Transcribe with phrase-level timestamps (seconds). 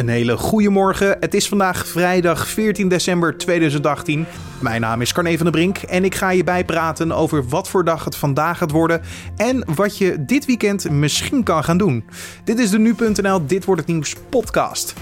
[0.00, 1.16] Een hele goede morgen.
[1.20, 4.26] Het is vandaag vrijdag 14 december 2018.
[4.60, 7.84] Mijn naam is Carne van der Brink en ik ga je bijpraten over wat voor
[7.84, 9.00] dag het vandaag gaat worden
[9.36, 12.04] en wat je dit weekend misschien kan gaan doen.
[12.44, 14.94] Dit is de nu.nl Dit wordt het nieuws podcast.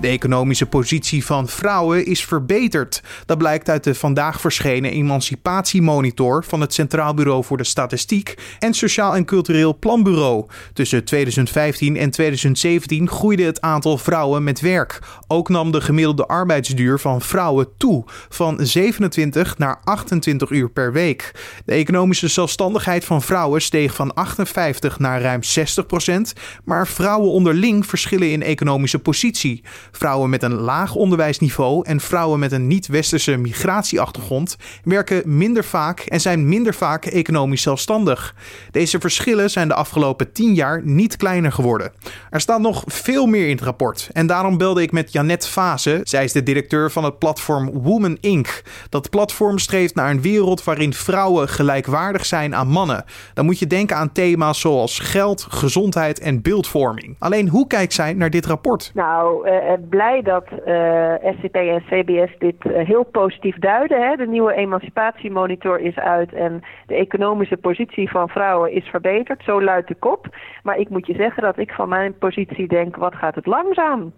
[0.00, 3.02] De economische positie van vrouwen is verbeterd.
[3.26, 8.74] Dat blijkt uit de vandaag verschenen Emancipatiemonitor van het Centraal Bureau voor de Statistiek en
[8.74, 10.46] Sociaal en Cultureel Planbureau.
[10.72, 14.98] Tussen 2015 en 2017 groeide het aantal vrouwen met werk.
[15.26, 21.32] Ook nam de gemiddelde arbeidsduur van vrouwen toe, van 27 naar 28 uur per week.
[21.64, 26.32] De economische zelfstandigheid van vrouwen steeg van 58 naar ruim 60 procent,
[26.64, 29.62] maar vrouwen onderling verschillen in economische positie.
[29.90, 36.20] Vrouwen met een laag onderwijsniveau en vrouwen met een niet-westerse migratieachtergrond werken minder vaak en
[36.20, 38.34] zijn minder vaak economisch zelfstandig.
[38.70, 41.92] Deze verschillen zijn de afgelopen 10 jaar niet kleiner geworden.
[42.30, 46.00] Er staat nog veel meer in het rapport en daarom belde ik met Janet Fase.
[46.02, 48.62] Zij is de directeur van het platform Woman Inc.
[48.88, 53.04] Dat platform streeft naar een wereld waarin vrouwen gelijkwaardig zijn aan mannen.
[53.34, 57.16] Dan moet je denken aan thema's zoals geld, gezondheid en beeldvorming.
[57.18, 58.90] Alleen hoe kijkt zij naar dit rapport?
[58.94, 59.52] Nou, uh,
[59.88, 64.08] blij dat uh, SCP en CBS dit uh, heel positief duiden.
[64.08, 64.16] Hè.
[64.16, 69.42] De nieuwe emancipatiemonitor is uit en de economische positie van vrouwen is verbeterd.
[69.42, 70.26] Zo luidt de kop.
[70.62, 74.12] Maar ik moet je zeggen dat ik van mijn positie denk, wat gaat het langzaam?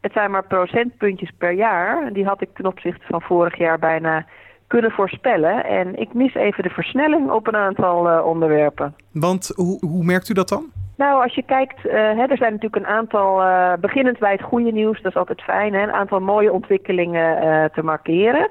[0.00, 2.12] Het zijn maar procentpuntjes per jaar.
[2.12, 4.26] Die had ik ten opzichte van vorig jaar bijna
[4.66, 5.64] kunnen voorspellen.
[5.64, 8.94] En ik mis even de versnelling op een aantal uh, onderwerpen.
[9.12, 10.83] Want hoe, hoe merkt u dat dan?
[10.96, 14.42] Nou, als je kijkt, uh, hè, er zijn natuurlijk een aantal, uh, beginnend bij het
[14.42, 18.48] goede nieuws, dat is altijd fijn, hè, een aantal mooie ontwikkelingen uh, te markeren.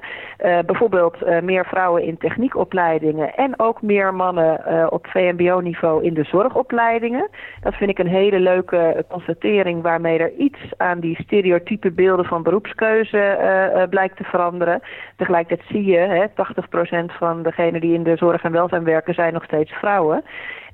[0.66, 7.28] bijvoorbeeld meer vrouwen in techniekopleidingen en ook meer mannen op VMBO-niveau in de zorgopleidingen.
[7.60, 12.42] Dat vind ik een hele leuke constatering waarmee er iets aan die stereotype beelden van
[12.42, 14.82] beroepskeuze blijkt te veranderen.
[15.16, 19.32] Tegelijkertijd zie je, hè, 80% van degenen die in de zorg en welzijn werken zijn
[19.32, 20.24] nog steeds vrouwen.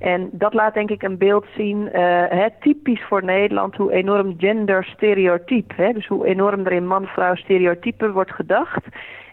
[0.01, 1.93] En dat laat denk ik een beeld zien, uh,
[2.29, 8.31] hè, typisch voor Nederland, hoe enorm genderstereotyp, dus hoe enorm er in man-vrouw stereotypen wordt
[8.31, 8.85] gedacht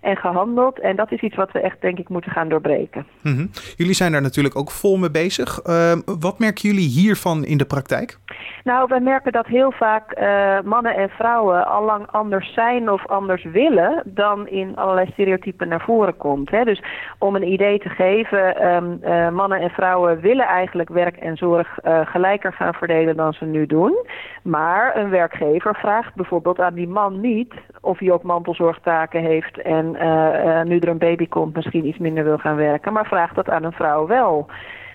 [0.02, 0.80] en gehandeld.
[0.80, 3.06] En dat is iets wat we echt, denk ik, moeten gaan doorbreken.
[3.22, 3.50] -hmm.
[3.76, 5.60] Jullie zijn daar natuurlijk ook vol mee bezig.
[5.66, 8.18] Uh, wat merken jullie hiervan in de praktijk?
[8.64, 13.08] Nou, wij merken dat heel vaak uh, mannen en vrouwen al lang anders zijn of
[13.08, 16.50] anders willen dan in allerlei stereotypen naar voren komt.
[16.50, 16.64] Hè.
[16.64, 16.84] Dus
[17.20, 21.80] om een idee te geven, um, uh, mannen en vrouwen willen eigenlijk werk en zorg
[21.84, 24.06] uh, gelijker gaan verdelen dan ze nu doen.
[24.42, 29.92] Maar een werkgever vraagt bijvoorbeeld aan die man niet of hij ook mantelzorgtaken heeft en
[30.68, 33.64] nu er een baby komt misschien iets minder wil gaan werken, maar vraagt dat aan
[33.64, 34.48] een vrouw wel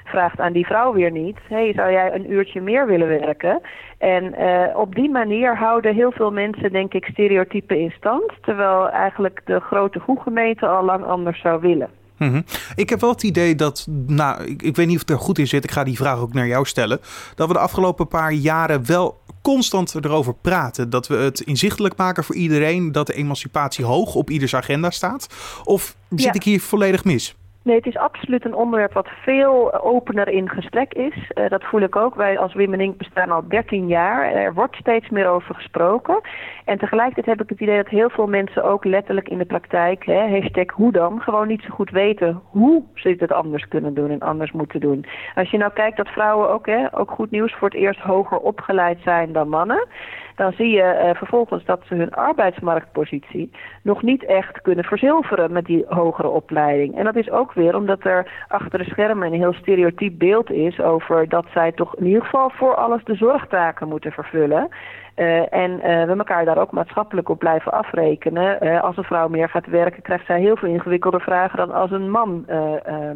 [0.05, 3.61] vraagt aan die vrouw weer niet: hey, zou jij een uurtje meer willen werken?
[3.99, 8.33] En uh, op die manier houden heel veel mensen, denk ik, stereotypen in stand.
[8.41, 11.89] Terwijl eigenlijk de grote gemeente al lang anders zou willen.
[12.19, 12.45] Mm -hmm.
[12.75, 15.39] Ik heb wel het idee dat, nou, ik, ik weet niet of het er goed
[15.39, 17.01] in zit, ik ga die vraag ook naar jou stellen,
[17.35, 20.91] dat we de afgelopen paar jaren wel constant erover praten.
[20.91, 25.27] Dat we het inzichtelijk maken voor iedereen dat de emancipatie hoog op ieders agenda staat.
[25.65, 26.33] Of zit ja.
[26.33, 27.37] ik hier volledig mis?
[27.65, 31.31] Nee, het is absoluut een onderwerp wat veel opener in gesprek is.
[31.35, 32.15] Uh, dat voel ik ook.
[32.15, 34.33] Wij als Women bestaan al 13 jaar.
[34.33, 36.21] Er wordt steeds meer over gesproken.
[36.65, 40.05] En tegelijkertijd heb ik het idee dat heel veel mensen ook letterlijk in de praktijk,
[40.05, 44.11] hè, hashtag hoe dan, gewoon niet zo goed weten hoe ze het anders kunnen doen
[44.11, 45.05] en anders moeten doen.
[45.35, 48.39] Als je nou kijkt dat vrouwen ook, hè, ook goed nieuws voor het eerst hoger
[48.39, 49.87] opgeleid zijn dan mannen
[50.35, 53.51] dan zie je uh, vervolgens dat ze hun arbeidsmarktpositie
[53.83, 56.97] nog niet echt kunnen verzilveren met die hogere opleiding.
[56.97, 60.81] En dat is ook weer omdat er achter de schermen een heel stereotyp beeld is
[60.81, 64.69] over dat zij toch in ieder geval voor alles de zorgtaken moeten vervullen.
[65.17, 68.65] Uh, en uh, we elkaar daar ook maatschappelijk op blijven afrekenen.
[68.65, 71.91] Uh, als een vrouw meer gaat werken, krijgt zij heel veel ingewikkelder vragen dan als
[71.91, 72.45] een man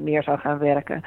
[0.01, 1.03] meer zou gaan werken.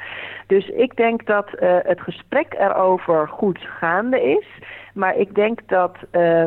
[0.46, 1.46] Dus ik denk dat
[1.84, 4.46] het gesprek erover goed gaande is.
[4.94, 5.96] Maar ik denk dat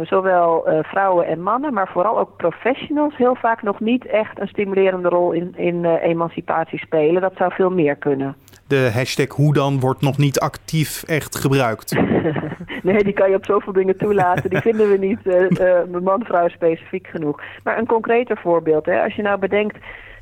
[0.04, 5.10] zowel vrouwen en mannen, maar vooral ook professionals heel vaak nog niet echt een stimulerende
[5.10, 7.22] rol in, in emancipatie spelen.
[7.22, 8.36] Dat zou veel meer kunnen.
[8.68, 11.96] De hashtag hoe dan wordt nog niet actief echt gebruikt.
[12.84, 14.50] nee, die kan je op zoveel dingen toelaten.
[14.50, 17.42] Die vinden we niet man-vrouw specifiek genoeg.
[17.64, 18.86] Maar een concreter voorbeeld.
[18.86, 19.78] Hè, als je nou bedenkt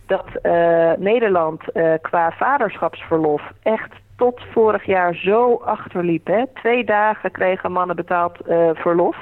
[0.05, 0.25] dat
[0.97, 1.63] Nederland
[2.01, 6.27] qua vaderschapsverlof echt tot vorig jaar zo achterliep.
[6.27, 6.43] Hè.
[6.53, 9.17] Twee dagen kregen mannen betaald uh, verlof.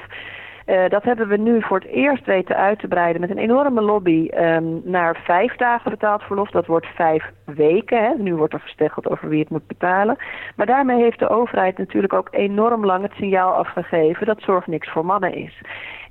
[0.70, 3.80] Uh, dat hebben we nu voor het eerst weten uit te breiden met een enorme
[3.80, 6.50] lobby um, naar vijf dagen betaald verlof.
[6.50, 8.02] Dat wordt vijf weken.
[8.02, 8.14] Hè.
[8.18, 10.16] Nu wordt er gesteggeld over wie het moet betalen.
[10.56, 14.90] Maar daarmee heeft de overheid natuurlijk ook enorm lang het signaal afgegeven dat zorg niks
[14.90, 15.60] voor mannen is.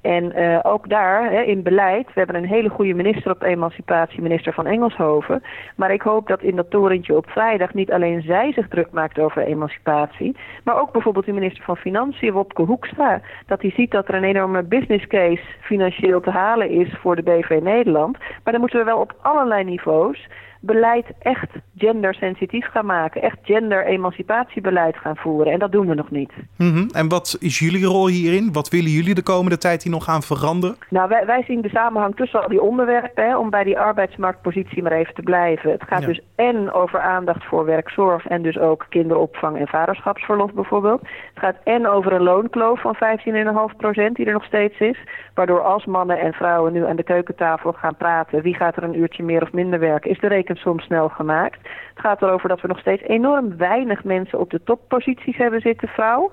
[0.02, 4.22] En uh, ook daar, hè, in beleid, we hebben een hele goede minister op emancipatie,
[4.22, 5.44] minister van Engelshoven.
[5.76, 9.20] Maar ik hoop dat in dat torentje op vrijdag niet alleen zij zich druk maakt
[9.20, 13.22] over emancipatie, maar ook bijvoorbeeld de minister van Financiën, Wopke Hoekstra.
[13.46, 17.24] Dat hij ziet dat er een enorme business case financieel te halen is voor de
[17.24, 18.18] BV Nederland.
[18.18, 20.28] Maar dan moeten we wel op allerlei niveaus
[20.60, 23.22] beleid echt gendersensitief gaan maken.
[23.22, 25.54] Echt gender-emancipatiebeleid gaan voeren.
[25.54, 26.32] En dat doen we nog niet.
[26.58, 28.52] Mm En wat is jullie rol hierin?
[28.52, 30.76] Wat willen jullie de komende tijd hier nog gaan veranderen?
[30.90, 33.24] Nou, wij, wij zien de samenhang tussen al die onderwerpen.
[33.24, 35.72] Hè, om bij die arbeidsmarktpositie maar even te blijven.
[35.72, 38.28] Het gaat dus en over aandacht voor werkzorg.
[38.28, 41.02] En dus ook kinderopvang en vaderschapsverlof bijvoorbeeld.
[41.02, 42.98] Het gaat en over een loonkloof van
[43.72, 44.98] 15,5 procent die er nog steeds is.
[45.34, 48.42] Waardoor als mannen en vrouwen nu aan de keukentafel gaan praten...
[48.42, 50.12] wie gaat er een uurtje meer of minder werken...
[50.12, 51.60] is de rekening soms snel gemaakt.
[51.94, 55.88] Het gaat erover dat we nog steeds enorm weinig mensen op de topposities hebben zitten,
[55.88, 56.32] vrouw.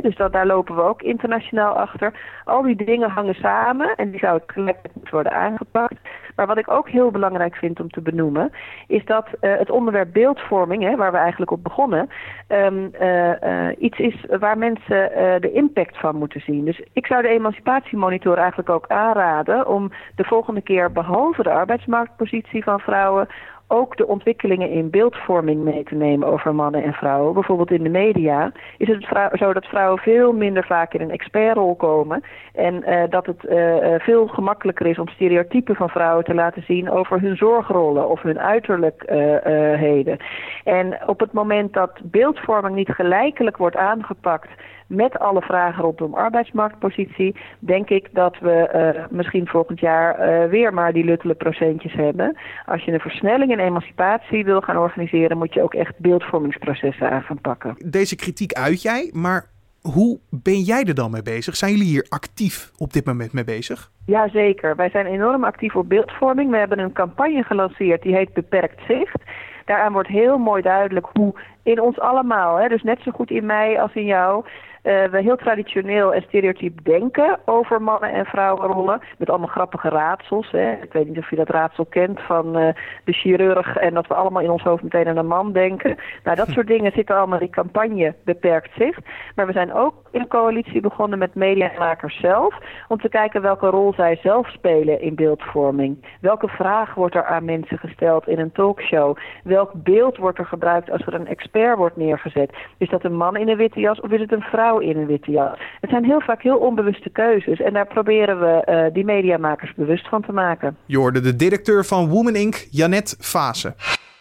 [0.00, 2.12] dus dat, daar lopen we ook internationaal achter.
[2.44, 5.96] Al die dingen hangen samen en die zouden gelijk moeten worden aangepakt.
[6.36, 8.52] Maar wat ik ook heel belangrijk vind om te benoemen,
[8.86, 12.08] is dat uh, het onderwerp beeldvorming, hè, waar we eigenlijk op begonnen,
[12.48, 15.10] um, uh, uh, iets is waar mensen
[15.40, 16.64] de impact van moeten zien.
[16.64, 22.62] Dus ik zou de emancipatiemonitor eigenlijk ook aanraden om de volgende keer, behalve de arbeidsmarktpositie
[22.62, 23.28] van vrouwen,
[23.68, 27.34] ook de ontwikkelingen in beeldvorming mee te nemen over mannen en vrouwen.
[27.34, 29.06] Bijvoorbeeld in de media is het
[29.38, 32.22] zo dat vrouwen veel minder vaak in een expertrol komen.
[32.54, 36.90] En uh, dat het uh, veel gemakkelijker is om stereotypen van vrouwen te laten zien
[36.90, 40.18] over hun zorgrollen of hun uiterlijkheden.
[40.64, 44.48] en op het moment dat beeldvorming niet gelijkelijk wordt aangepakt
[44.88, 50.74] met alle vragen rondom arbeidsmarktpositie, denk ik dat we uh, misschien volgend jaar uh, weer
[50.74, 52.36] maar die luttele procentjes hebben.
[52.66, 57.22] Als je een versnelling in emancipatie wil gaan organiseren, moet je ook echt beeldvormingsprocessen aan
[57.22, 57.74] gaan pakken.
[57.84, 59.46] Deze kritiek uit jij, maar
[59.80, 61.56] hoe ben jij er dan mee bezig?
[61.56, 63.90] Zijn jullie hier actief op dit moment mee bezig?
[64.06, 66.50] Jazeker, wij zijn enorm actief op beeldvorming.
[66.50, 69.22] We hebben een campagne gelanceerd die heet Beperkt Zicht.
[69.64, 73.46] Daaraan wordt heel mooi duidelijk hoe in ons allemaal, hè, dus net zo goed in
[73.46, 74.44] mij als in jou,
[74.88, 79.00] we heel traditioneel en stereotyp denken over mannen- en vrouwenrollen.
[79.18, 80.50] Met allemaal grappige raadsels.
[80.50, 80.72] Hè.
[80.72, 82.68] Ik weet niet of je dat raadsel kent van uh,
[83.04, 85.96] de chirurg en dat we allemaal in ons hoofd meteen aan een man denken.
[86.24, 89.00] Nou, dat soort dingen zitten allemaal in campagne beperkt zicht.
[89.34, 92.58] Maar we zijn ook in een coalitie begonnen met mediamakers zelf.
[92.88, 96.16] Om te kijken welke rol zij zelf spelen in beeldvorming.
[96.20, 99.16] Welke vraag wordt er aan mensen gesteld in een talkshow?
[99.44, 102.56] Welk beeld wordt er gebruikt als er een expert wordt neergezet?
[102.78, 105.06] Is dat een man in een witte jas of is het een vrouw in een
[105.06, 105.58] witte jas.
[105.80, 110.08] Het zijn heel vaak heel onbewuste keuzes en daar proberen we uh, die mediamakers bewust
[110.08, 110.76] van te maken.
[110.86, 113.74] Je de directeur van Woman Inc., Janet Fase.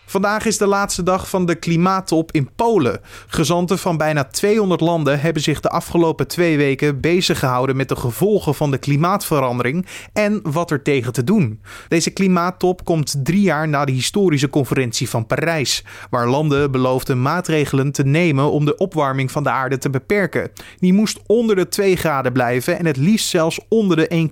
[0.10, 3.00] Vandaag is de laatste dag van de klimaattop in Polen.
[3.28, 7.96] Gezanten van bijna 200 landen hebben zich de afgelopen twee weken bezig gehouden met de
[7.96, 11.62] gevolgen van de klimaatverandering en wat er tegen te doen.
[11.88, 17.92] Deze klimaattop komt drie jaar na de historische conferentie van Parijs, waar landen beloofden maatregelen
[17.92, 20.52] te nemen om de opwarming van de aarde te beperken.
[20.80, 24.30] Die moest onder de 2 graden blijven en het liefst zelfs onder de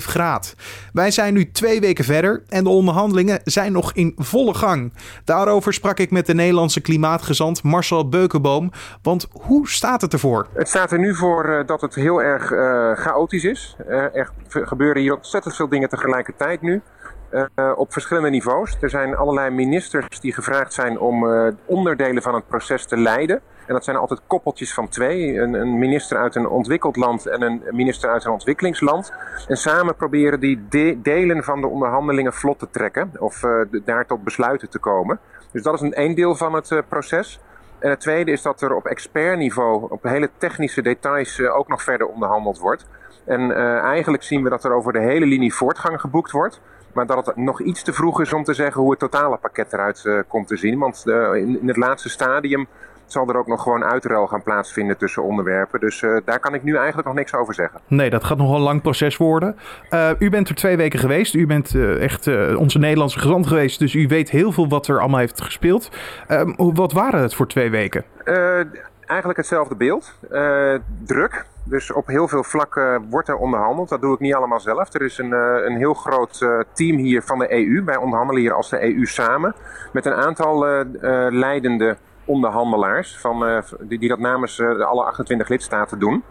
[0.00, 0.54] 1,5 graad.
[0.92, 4.92] Wij zijn nu twee weken verder en de onderhandelingen zijn nog in volle gang.
[5.24, 8.70] Daarover sprak ik met de Nederlandse klimaatgezant Marcel Beukenboom.
[9.02, 10.46] Want hoe staat het ervoor?
[10.52, 13.76] Het staat er nu voor uh, dat het heel erg uh, chaotisch is.
[13.88, 16.82] Uh, er gebeuren hier ontzettend veel dingen tegelijkertijd nu.
[17.76, 18.76] op verschillende niveaus.
[18.80, 21.26] Er zijn allerlei ministers die gevraagd zijn om
[21.64, 23.42] onderdelen van het proces te leiden.
[23.66, 25.38] En dat zijn altijd koppeltjes van twee.
[25.38, 29.12] Een, een, minister uit een ontwikkeld land en een minister uit een ontwikkelingsland.
[29.48, 33.10] En samen proberen die de delen van de onderhandelingen vlot te trekken.
[33.18, 35.18] Of uh, daar tot besluiten te komen.
[35.52, 37.40] Dus dat is een deel van het uh, proces.
[37.78, 41.82] En het tweede is dat er op expertniveau, op hele technische details, uh, ook nog
[41.82, 42.86] verder onderhandeld wordt.
[43.24, 43.52] En
[43.82, 46.60] eigenlijk zien we dat er over de hele linie voortgang geboekt wordt.
[46.92, 49.72] Maar dat het nog iets te vroeg is om te zeggen hoe het totale pakket
[49.72, 50.78] eruit komt te zien.
[50.78, 51.02] Want
[51.34, 52.66] in het laatste stadium
[53.06, 55.80] zal er ook nog gewoon uitruil gaan plaatsvinden tussen onderwerpen.
[55.80, 57.80] Dus uh, daar kan ik nu eigenlijk nog niks over zeggen.
[57.86, 59.56] Nee, dat gaat nog een lang proces worden.
[59.90, 61.34] Uh, u bent er twee weken geweest.
[61.34, 63.78] U bent uh, echt onze Nederlandse gezant geweest.
[63.78, 65.90] Dus u weet heel veel wat er allemaal heeft gespeeld.
[66.28, 68.04] Ehm, wat waren het voor twee weken?
[69.06, 70.18] eigenlijk hetzelfde beeld.
[71.04, 71.46] druk.
[71.64, 73.88] Dus op heel veel vlakken wordt er onderhandeld.
[73.88, 74.94] Dat doe ik niet allemaal zelf.
[74.94, 75.32] Er is een,
[75.66, 77.84] een heel groot team hier van de EU.
[77.84, 79.54] Wij onderhandelen hier als de EU samen.
[79.92, 80.84] Met een aantal
[81.30, 86.22] leidende onderhandelaars van, uh, die, dat namens uh, alle 28 lidstaten doen.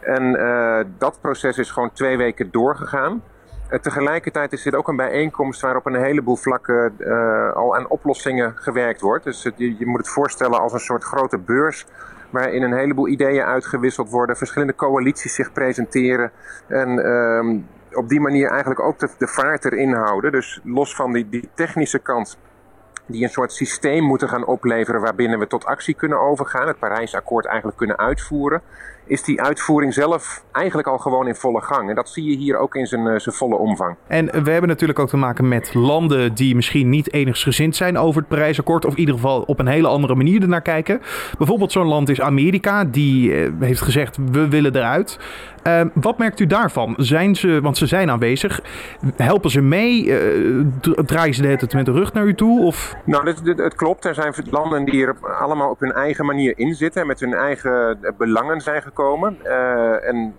[0.00, 3.22] En uh, dat proces is gewoon twee weken doorgegaan.
[3.80, 6.94] tegelijkertijd is dit ook een bijeenkomst waar op een heleboel vlakken
[7.54, 9.24] al aan oplossingen gewerkt wordt.
[9.24, 11.86] Dus je, je, moet het voorstellen als een soort grote beurs
[12.30, 16.30] waarin een heleboel ideeën uitgewisseld worden, verschillende coalities zich presenteren
[16.66, 17.58] en ehm,
[17.92, 20.32] op die manier eigenlijk ook de, de vaart erin houden.
[20.32, 22.38] Dus los van die, die technische kant
[23.10, 27.46] die een soort systeem moeten gaan opleveren waarbinnen we tot actie kunnen overgaan, het Parijsakkoord
[27.46, 28.62] eigenlijk kunnen uitvoeren,
[29.10, 31.88] is die uitvoering zelf eigenlijk al gewoon in volle gang.
[31.88, 33.96] En dat zie je hier ook in zijn, eh, zijn volle omvang.
[34.06, 38.20] En we hebben natuurlijk ook te maken met landen die misschien niet eenigsgezind zijn over
[38.20, 41.00] het Parijsakkoord, of in ieder geval op een hele andere manier ernaar kijken.
[41.38, 45.18] Bijvoorbeeld zo'n land is Amerika, die eh, heeft gezegd we willen eruit.
[45.66, 46.94] Uh, wat merkt u daarvan?
[46.96, 48.60] Zijn ze, want ze zijn aanwezig,
[49.16, 50.04] helpen ze mee?
[50.04, 50.66] Uh,
[51.06, 52.60] draaien ze tijd met de rug naar u toe?
[52.60, 52.96] Of?
[53.04, 54.04] Nou, het klopt.
[54.04, 57.34] Er zijn landen die er allemaal op hun eigen manier in zitten en met hun
[57.34, 58.99] eigen belangen zijn gekomen.
[59.00, 60.36] Uh, en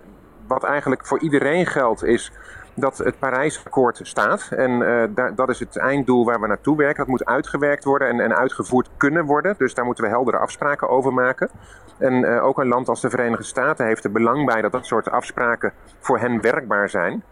[0.48, 2.32] wat eigenlijk voor iedereen geldt is
[2.74, 4.50] dat het Parijsakkoord staat.
[4.52, 6.98] En uh, daar, dat is het einddoel waar we naartoe werken.
[6.98, 9.56] Dat moet uitgewerkt worden en, en uitgevoerd kunnen worden.
[9.58, 11.50] Dus daar moeten we heldere afspraken over maken.
[11.98, 14.86] En uh, ook een land als de Verenigde Staten heeft er belang bij dat dat
[14.86, 17.24] soort afspraken voor hen werkbaar zijn.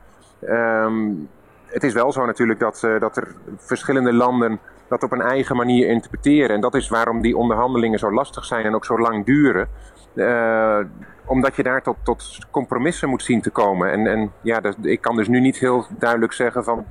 [0.44, 1.30] Um,
[1.66, 4.60] het is wel zo natuurlijk dat, dat er verschillende landen
[4.90, 6.56] dat op een eigen manier interpreteren.
[6.56, 9.68] En dat is waarom die onderhandelingen zo lastig zijn en ook zo lang duren.
[10.14, 10.80] Uh,
[11.26, 13.92] omdat je daar tot, tot compromissen moet zien te komen.
[13.92, 16.86] En, en ja, dat, ik kan dus nu niet heel duidelijk zeggen van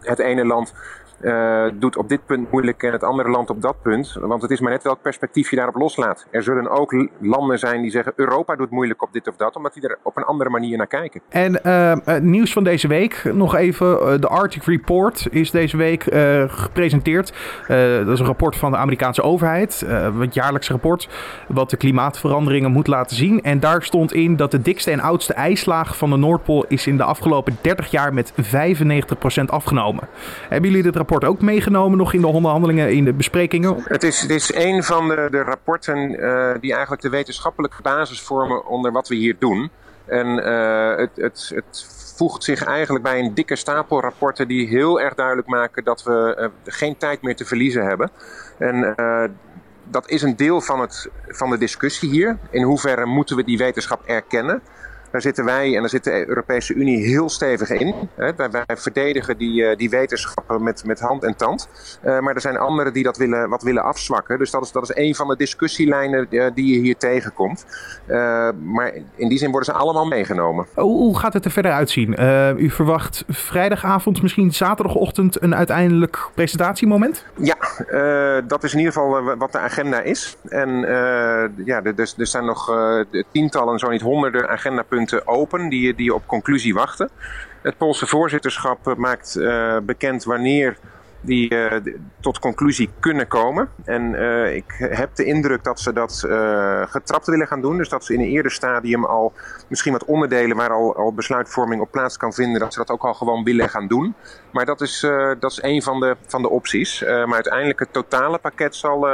[0.00, 0.74] het ene land
[1.22, 4.16] uh, doet op dit punt moeilijk en het andere land op dat punt.
[4.20, 6.26] Want het is maar net welk perspectief je daarop loslaat.
[6.30, 9.74] Er zullen ook landen zijn die zeggen Europa doet moeilijk op dit of dat, omdat
[9.74, 11.20] die er op een andere manier naar kijken.
[11.28, 14.20] En uh, nieuws van deze week, nog even.
[14.20, 16.02] De Arctic Report is deze week
[16.46, 17.32] gepresenteerd.
[17.66, 19.80] dat is een rapport van de Amerikaanse overheid,
[20.18, 21.08] het jaarlijkse rapport,
[21.48, 23.42] wat de klimaatveranderingen moet laten zien.
[23.42, 26.96] En daar stond in dat de dikste en oudste ijslaag van de Noordpool is in
[26.96, 30.08] de afgelopen 30 jaar met 95% afgenomen.
[30.48, 33.76] Hebben jullie dit rapport rapport ook meegenomen nog in de onderhandelingen, in de besprekingen?
[33.84, 38.20] Het is, het is een van de, de rapporten uh, die eigenlijk de wetenschappelijke basis
[38.20, 39.70] vormen onder wat we hier doen.
[40.04, 41.86] En uh, het, het, het
[42.16, 46.36] voegt zich eigenlijk bij een dikke stapel rapporten die heel erg duidelijk maken dat we
[46.38, 48.10] uh, geen tijd meer te verliezen hebben.
[48.58, 48.94] En
[49.84, 52.38] dat is een deel van, het, van de discussie hier.
[52.50, 54.62] In hoeverre moeten we die wetenschap erkennen?
[55.10, 57.94] Daar zitten wij en daar zit de Europese Unie heel stevig in.
[58.14, 61.68] Wij, wij verdedigen die, eh, die wetenschappen met, met hand en tand.
[62.04, 64.38] Uh, maar er zijn anderen die dat willen, wat willen afzwakken.
[64.38, 67.66] Dus dat is, dat is een van de discussielijnen uh, die je hier tegenkomt.
[68.64, 70.66] maar in die zin worden ze allemaal meegenomen.
[70.74, 72.18] Hoe, hoe gaat het er verder uitzien?
[72.58, 77.24] u verwacht vrijdagavond, misschien zaterdagochtend, een uiteindelijk presentatiemoment?
[77.36, 77.56] Ja,
[78.46, 80.36] dat is in ieder geval wat de agenda is.
[80.48, 80.70] En
[81.64, 82.72] ja, er, er, zijn nog
[83.32, 87.10] tientallen, zo niet honderden agendapunten open die, die op conclusie wachten.
[87.62, 90.76] Het Poolse voorzitterschap maakt uh, bekend wanneer
[91.20, 93.68] die uh, tot conclusie kunnen komen.
[93.84, 94.14] En
[94.54, 97.76] ik heb de indruk dat ze dat uh, getrapt willen gaan doen.
[97.76, 99.32] Dus dat ze in een eerder stadium al
[99.68, 103.04] misschien wat onderdelen waar al, al besluitvorming op plaats kan vinden, dat ze dat ook
[103.04, 104.14] al gewoon willen gaan doen.
[104.52, 105.00] Maar dat is,
[105.40, 107.00] dat is een van de, van de opties.
[107.00, 109.06] maar uiteindelijk het totale pakket zal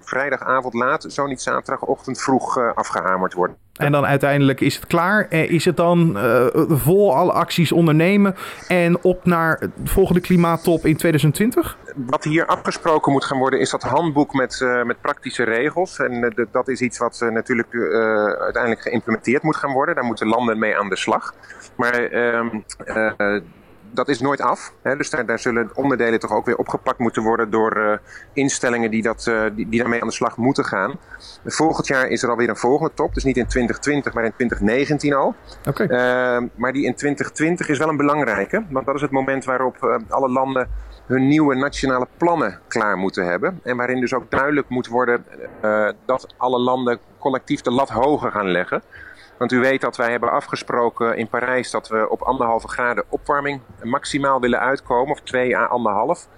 [0.00, 3.56] vrijdagavond laat, zo niet zaterdagochtend vroeg afgehamerd worden.
[3.82, 5.26] En dan uiteindelijk is het klaar.
[5.30, 8.34] Is het dan uh, vol alle acties ondernemen
[8.68, 11.76] en op naar de volgende klimaattop in 2020?
[11.96, 15.98] Wat hier afgesproken moet gaan worden is dat handboek met, uh, met praktische regels.
[15.98, 17.74] En dat is iets wat natuurlijk
[18.40, 19.94] uiteindelijk geïmplementeerd moet gaan worden.
[19.94, 21.34] Daar moeten landen mee aan de slag.
[21.76, 22.48] Maar ehm,
[23.92, 24.72] dat is nooit af.
[24.82, 24.96] Hè?
[24.96, 27.92] Dus daar, daar, zullen onderdelen toch ook weer opgepakt moeten worden door uh,
[28.32, 30.98] instellingen die, dat, uh, die, die, daarmee aan de slag moeten gaan.
[31.44, 33.14] Volgend jaar is er alweer een volgende top.
[33.14, 35.34] Dus niet in 2020, maar in 2019 al.
[35.68, 35.86] Okay.
[35.86, 38.64] Uh, maar die in 2020 is wel een belangrijke.
[38.70, 40.68] Want dat is het moment waarop alle landen
[41.06, 43.60] hun nieuwe nationale plannen klaar moeten hebben.
[43.62, 45.24] En waarin dus ook duidelijk moet worden
[46.04, 48.82] dat alle landen collectief de lat hoger gaan leggen.
[49.42, 53.60] Want u weet dat wij hebben afgesproken in Parijs dat we op anderhalve graden opwarming
[53.82, 56.28] maximaal willen uitkomen, of 2 à anderhalf.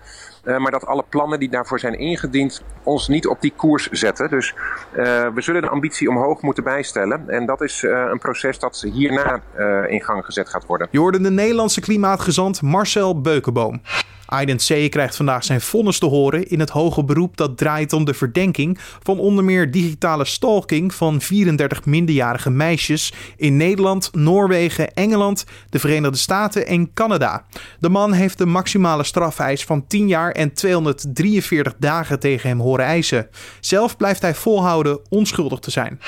[0.44, 4.30] Uh, maar dat alle plannen die daarvoor zijn ingediend ons niet op die koers zetten.
[4.30, 4.54] Dus
[4.96, 7.28] uh, we zullen de ambitie omhoog moeten bijstellen.
[7.28, 9.40] En dat is uh, een proces dat hierna
[9.88, 10.88] in gang gezet gaat worden.
[10.90, 13.80] Je hoorde de Nederlandse klimaatgezant Marcel Beukenboom.
[14.26, 14.90] Aiden C.
[14.90, 18.78] krijgt vandaag zijn vonnis te horen in het hoge beroep dat draait om de verdenking
[19.02, 26.18] van onder meer digitale stalking van 34 minderjarige meisjes in Nederland, Noorwegen, Engeland, de Verenigde
[26.18, 27.44] Staten en Canada.
[27.78, 32.84] De man heeft de maximale strafeis van 10 jaar en 243 dagen tegen hem horen
[32.84, 33.28] eisen.
[33.60, 36.00] Zelf blijft hij volhouden onschuldig te zijn.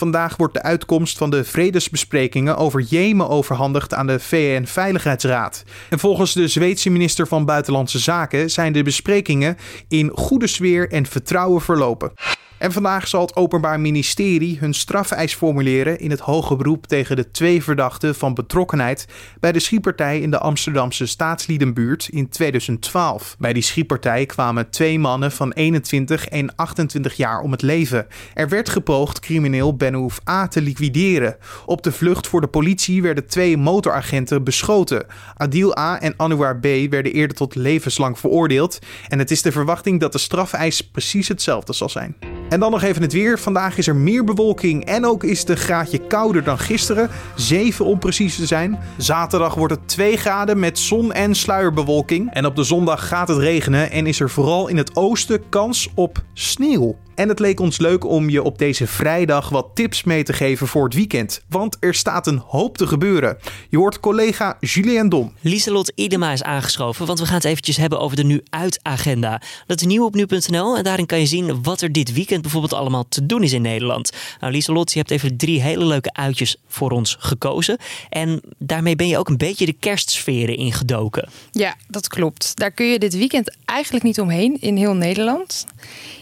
[0.00, 5.64] Vandaag wordt de uitkomst van de vredesbesprekingen over Jemen overhandigd aan de VN-veiligheidsraad.
[5.90, 9.56] En volgens de Zweedse minister van Buitenlandse Zaken zijn de besprekingen
[9.88, 12.12] in goede sfeer en vertrouwen verlopen.
[12.60, 17.30] En vandaag zal het Openbaar Ministerie hun strafeis formuleren in het hoge beroep tegen de
[17.30, 19.06] twee verdachten van betrokkenheid
[19.40, 23.36] bij de schietpartij in de Amsterdamse staatsliedenbuurt in 2012.
[23.38, 28.06] Bij die schietpartij kwamen twee mannen van 21 en 28 jaar om het leven.
[28.34, 31.36] Er werd gepoogd crimineel Benhoef A te liquideren.
[31.66, 35.06] Op de vlucht voor de politie werden twee motoragenten beschoten.
[35.36, 38.78] Adil A en Anouar B werden eerder tot levenslang veroordeeld.
[39.08, 42.16] En het is de verwachting dat de strafeis precies hetzelfde zal zijn.
[42.50, 43.38] En dan nog even het weer.
[43.38, 47.10] Vandaag is er meer bewolking en ook is het een graadje kouder dan gisteren.
[47.34, 48.78] 7 om precies te zijn.
[48.96, 52.32] Zaterdag wordt het 2 graden met zon en sluierbewolking.
[52.32, 55.88] En op de zondag gaat het regenen en is er vooral in het oosten kans
[55.94, 56.96] op sneeuw.
[57.20, 60.66] En het leek ons leuk om je op deze vrijdag wat tips mee te geven
[60.66, 61.42] voor het weekend.
[61.48, 63.38] Want er staat een hoop te gebeuren.
[63.68, 65.32] Je hoort collega Julien Dom.
[65.40, 69.42] Lieselot Idema is aangeschoven, want we gaan het eventjes hebben over de Nu Uit agenda.
[69.66, 72.72] Dat is nieuw op nu.nl en daarin kan je zien wat er dit weekend bijvoorbeeld
[72.72, 74.12] allemaal te doen is in Nederland.
[74.40, 77.78] Nou Lieselot, je hebt even drie hele leuke uitjes voor ons gekozen.
[78.08, 81.28] En daarmee ben je ook een beetje de kerstsferen ingedoken.
[81.50, 82.56] Ja, dat klopt.
[82.56, 85.66] Daar kun je dit weekend eigenlijk niet omheen in heel Nederland.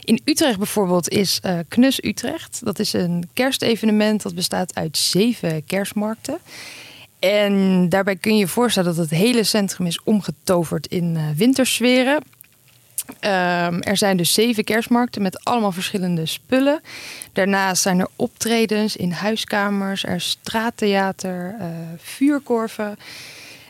[0.05, 2.61] In Utrecht bijvoorbeeld is uh, Knus Utrecht.
[2.65, 6.39] Dat is een kerstevenement dat bestaat uit zeven kerstmarkten.
[7.19, 12.23] En daarbij kun je je voorstellen dat het hele centrum is omgetoverd in uh, wintersferen.
[13.21, 16.81] Um, er zijn dus zeven kerstmarkten met allemaal verschillende spullen.
[17.33, 21.67] Daarnaast zijn er optredens in huiskamers, er is straattheater, uh,
[21.97, 22.99] vuurkorven.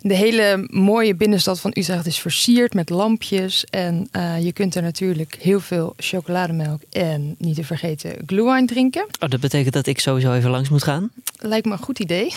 [0.01, 3.65] De hele mooie binnenstad van Utrecht is versierd met lampjes.
[3.65, 9.07] En uh, je kunt er natuurlijk heel veel chocolademelk en niet te vergeten glühwein drinken.
[9.21, 11.11] Oh, dat betekent dat ik sowieso even langs moet gaan?
[11.39, 12.33] Lijkt me een goed idee.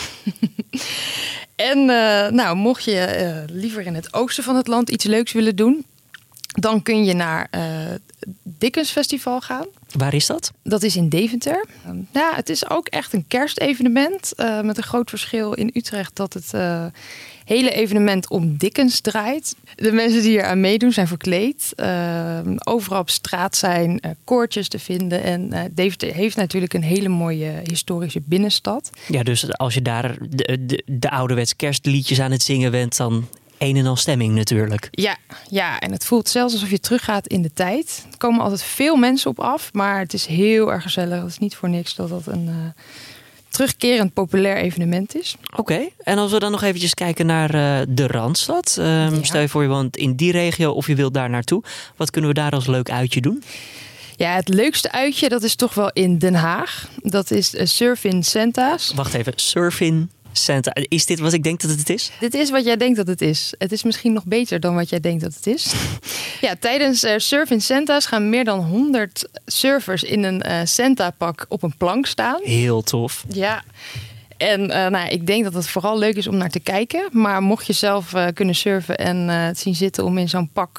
[1.72, 5.32] en uh, nou, mocht je uh, liever in het oosten van het land iets leuks
[5.32, 5.84] willen doen...
[6.46, 8.02] dan kun je naar het
[8.42, 9.66] Dickens Festival gaan.
[9.92, 10.52] Waar is dat?
[10.62, 11.66] Dat is in Deventer.
[12.12, 14.32] Ja, het is ook echt een kerstevenement.
[14.62, 16.52] met een groot verschil in Utrecht dat het
[17.44, 19.56] hele evenement om Dickens draait.
[19.74, 21.72] De mensen die hier aan meedoen zijn verkleed.
[21.76, 25.22] Uh, overal op straat zijn uh, koortjes te vinden.
[25.22, 28.90] En uh, Deventer heeft natuurlijk een hele mooie historische binnenstad.
[29.08, 33.28] Ja, dus als je daar de, de, de ouderwets kerstliedjes aan het zingen bent, dan
[33.62, 34.88] een en al stemming natuurlijk.
[34.90, 35.16] Ja,
[35.48, 38.06] ja, en het voelt zelfs alsof je teruggaat in de tijd.
[38.10, 41.20] Er komen altijd veel mensen op af, maar het is heel erg gezellig.
[41.20, 42.74] Het is niet voor niks dat dat een
[43.52, 45.36] terugkerend populair evenement is.
[45.56, 48.76] Oké, en als we dan nog eventjes kijken naar uh, de Randstad.
[48.78, 49.10] Um, ja.
[49.22, 51.62] Stel je voor je woont in die regio of je wilt daar naartoe.
[51.96, 53.42] Wat kunnen we daar als leuk uitje doen?
[54.16, 56.88] Ja, het leukste uitje dat is toch wel in Den Haag.
[56.96, 58.92] Dat is uh, Surfin Santa's.
[58.94, 60.72] Wacht even, Surfin Santa.
[60.74, 62.10] Is dit wat ik denk dat het is?
[62.20, 63.54] Dit is wat jij denkt dat het is.
[63.58, 65.72] Het is misschien nog beter dan wat jij denkt dat het is.
[66.40, 71.46] ja, tijdens uh, Surf in Santa's gaan meer dan 100 surfers in een uh, Santa-pak
[71.48, 72.40] op een plank staan.
[72.42, 73.24] Heel tof.
[73.28, 73.62] Ja.
[74.36, 77.08] En uh, nou, ik denk dat het vooral leuk is om naar te kijken.
[77.12, 80.78] Maar mocht je zelf kunnen surfen en het zien zitten om in zo'n pak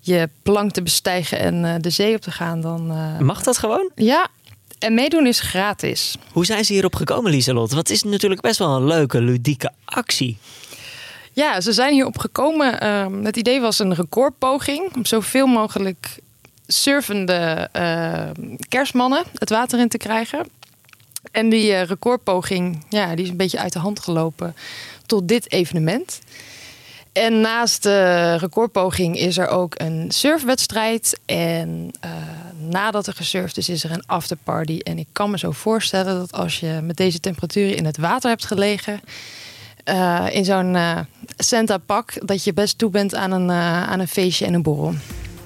[0.00, 2.92] je plank te bestijgen en de zee op te gaan, dan.
[3.20, 3.90] Mag dat gewoon?
[3.94, 4.28] Ja,
[4.78, 6.16] en meedoen is gratis.
[6.32, 7.72] Hoe zijn ze hierop gekomen, Lieselot?
[7.72, 10.38] Wat is natuurlijk best wel een leuke, ludieke actie.
[11.32, 12.84] Ja, ze zijn hierop gekomen.
[12.84, 16.18] Uh, het idee was een recordpoging om zoveel mogelijk
[16.66, 18.22] surfende uh,
[18.68, 20.48] kerstmannen het water in te krijgen.
[21.30, 24.54] En die uh, recordpoging ja, die is een beetje uit de hand gelopen
[25.06, 26.20] tot dit evenement.
[27.12, 31.20] En naast de recordpoging is er ook een surfwedstrijd.
[31.26, 32.10] En uh,
[32.58, 34.78] nadat er gesurfd is, is er een afterparty.
[34.78, 38.30] En ik kan me zo voorstellen dat als je met deze temperaturen in het water
[38.30, 39.00] hebt gelegen.
[39.84, 40.98] Uh, in zo'n uh,
[41.36, 44.94] Santa pak, dat je best toe bent aan een, aan een feestje en een borrel.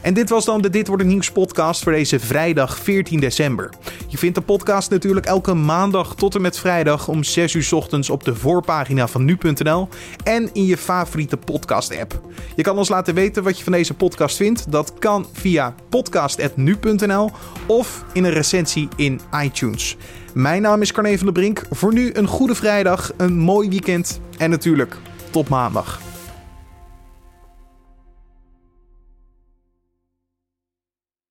[0.02, 3.70] En dit was dan de Dit Wordt een Nieuws podcast voor deze vrijdag 14 december.
[4.06, 8.10] Je vindt de podcast natuurlijk elke maandag tot en met vrijdag om 6 uur ochtends
[8.10, 9.88] op de voorpagina van nu.nl
[10.24, 12.20] en in je favoriete podcast app.
[12.56, 14.72] Je kan ons laten weten wat je van deze podcast vindt.
[14.72, 17.30] Dat kan via podcast.nu.nl
[17.66, 19.96] of in een recensie in iTunes.
[20.34, 21.62] Mijn naam is Carne van der Brink.
[21.70, 24.96] Voor nu een goede vrijdag, een mooi weekend en natuurlijk
[25.30, 26.11] tot maandag.